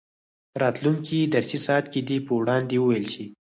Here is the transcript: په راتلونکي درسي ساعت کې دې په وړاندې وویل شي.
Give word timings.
په 0.51 0.57
راتلونکي 0.63 1.19
درسي 1.33 1.59
ساعت 1.65 1.85
کې 1.93 2.01
دې 2.09 2.17
په 2.25 2.31
وړاندې 2.39 2.75
وویل 2.79 3.05
شي. 3.13 3.25